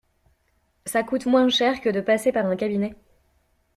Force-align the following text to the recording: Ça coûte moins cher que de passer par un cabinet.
Ça 0.87 1.03
coûte 1.03 1.27
moins 1.27 1.47
cher 1.49 1.79
que 1.79 1.89
de 1.89 2.01
passer 2.01 2.31
par 2.31 2.47
un 2.47 2.55
cabinet. 2.55 2.95